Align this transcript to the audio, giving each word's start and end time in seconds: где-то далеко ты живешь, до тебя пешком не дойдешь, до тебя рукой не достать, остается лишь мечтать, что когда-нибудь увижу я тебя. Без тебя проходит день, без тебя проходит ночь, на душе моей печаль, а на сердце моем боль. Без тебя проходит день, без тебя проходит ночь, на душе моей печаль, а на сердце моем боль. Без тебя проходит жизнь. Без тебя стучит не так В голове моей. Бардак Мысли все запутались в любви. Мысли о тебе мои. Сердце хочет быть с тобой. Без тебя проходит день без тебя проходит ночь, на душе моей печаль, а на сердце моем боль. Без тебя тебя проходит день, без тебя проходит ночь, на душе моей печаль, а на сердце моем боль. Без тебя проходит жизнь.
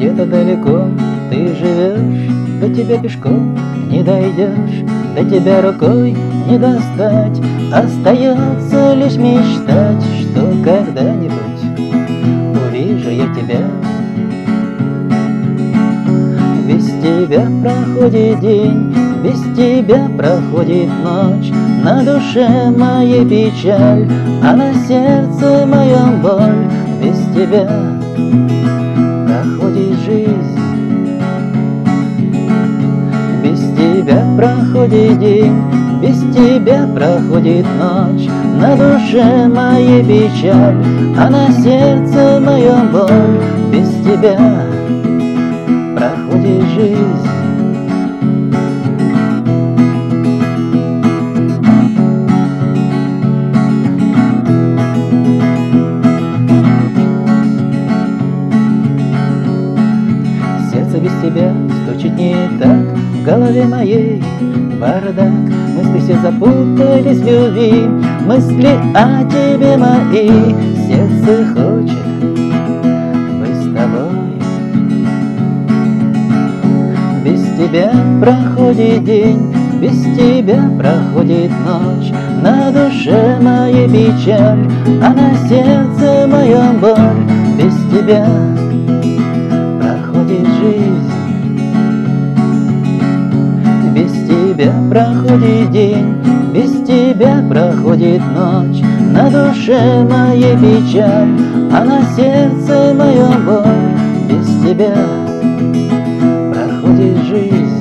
где-то 0.00 0.24
далеко 0.24 0.88
ты 1.28 1.54
живешь, 1.54 2.30
до 2.58 2.74
тебя 2.74 2.96
пешком 2.96 3.54
не 3.90 4.02
дойдешь, 4.02 4.82
до 5.14 5.22
тебя 5.28 5.60
рукой 5.60 6.16
не 6.48 6.58
достать, 6.58 7.38
остается 7.70 8.94
лишь 8.94 9.16
мечтать, 9.16 10.02
что 10.22 10.54
когда-нибудь 10.64 11.82
увижу 12.66 13.10
я 13.10 13.26
тебя. 13.34 13.60
Без 16.66 16.86
тебя 17.02 17.46
проходит 17.62 18.40
день, 18.40 18.94
без 19.22 19.38
тебя 19.54 20.08
проходит 20.16 20.88
ночь, 21.04 21.52
на 21.84 22.02
душе 22.02 22.70
моей 22.70 23.26
печаль, 23.26 24.08
а 24.42 24.56
на 24.56 24.72
сердце 24.86 25.66
моем 25.66 26.22
боль. 26.22 26.70
Без 27.02 27.18
тебя 27.34 27.68
проходит 34.40 35.18
день, 35.18 35.54
без 36.00 36.18
тебя 36.34 36.86
проходит 36.94 37.66
ночь, 37.78 38.26
на 38.58 38.74
душе 38.74 39.46
моей 39.48 40.02
печаль, 40.02 40.82
а 41.18 41.28
на 41.28 41.52
сердце 41.52 42.40
моем 42.40 42.90
боль. 42.90 43.38
Без 43.70 43.90
тебя 44.02 44.38
проходит 45.94 46.62
жизнь. 46.74 47.26
Без 61.00 61.12
тебя 61.22 61.54
стучит 61.90 62.16
не 62.16 62.34
так 62.58 62.78
В 63.14 63.24
голове 63.24 63.64
моей. 63.64 64.22
Бардак 64.80 65.30
Мысли 65.76 65.98
все 65.98 66.20
запутались 66.20 67.18
в 67.18 67.26
любви. 67.26 67.86
Мысли 68.26 68.68
о 68.94 69.24
тебе 69.24 69.76
мои. 69.76 70.54
Сердце 70.86 71.46
хочет 71.52 72.06
быть 73.38 73.56
с 73.56 73.74
тобой. 73.74 74.38
Без 77.24 77.42
тебя 77.56 77.92
проходит 78.20 79.04
день 79.04 79.54
без 79.80 80.02
тебя 80.14 80.70
проходит 80.78 81.50
ночь, 81.64 82.12
на 82.42 82.70
душе 82.70 83.38
моей 83.40 83.88
печаль, 83.88 84.68
а 85.02 85.08
на 85.08 85.34
сердце 85.48 86.26
моем 86.26 86.78
боль. 86.80 87.24
Без 87.56 87.72
тебя 87.90 88.26
тебя 94.60 94.74
проходит 94.90 95.70
день, 95.70 96.16
без 96.52 96.70
тебя 96.86 97.42
проходит 97.48 98.20
ночь, 98.34 98.82
на 99.12 99.30
душе 99.30 100.02
моей 100.02 100.54
печаль, 100.56 101.28
а 101.72 101.84
на 101.84 102.02
сердце 102.14 102.94
моем 102.94 103.46
боль. 103.46 104.28
Без 104.28 104.46
тебя 104.62 104.94
проходит 106.52 107.24
жизнь. 107.24 107.79